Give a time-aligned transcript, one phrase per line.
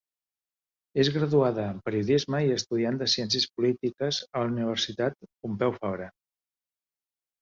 [1.03, 6.09] És graduada en Periodisme i estudiant de Ciències Polítiques a la Universitat Pompeu Fabra.